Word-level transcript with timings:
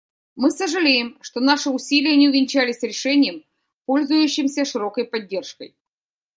Мы 0.35 0.49
сожалеем, 0.49 1.15
что 1.21 1.39
наши 1.39 1.69
усилия 1.69 2.15
не 2.15 2.27
увенчались 2.27 2.81
решением, 2.81 3.43
пользующимся 3.85 4.65
широкой 4.65 5.05
поддержкой. 5.05 5.75